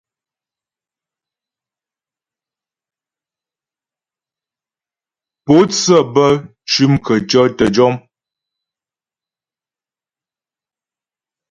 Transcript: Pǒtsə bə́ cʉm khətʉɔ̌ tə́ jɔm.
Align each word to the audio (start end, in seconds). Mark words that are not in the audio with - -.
Pǒtsə 5.45 5.97
bə́ 6.13 6.29
cʉm 6.69 6.93
khətʉɔ̌ 7.05 7.45
tə́ 7.57 7.67
jɔm. 7.75 7.95